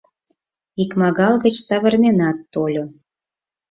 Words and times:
Икмагал 0.81 1.33
гыч 1.43 1.55
савырненат 1.67 2.37
тольо. 2.53 2.85